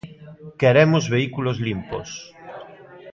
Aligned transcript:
Queremos 0.61 1.03
vehículos 1.15 1.57
limpos. 1.67 2.09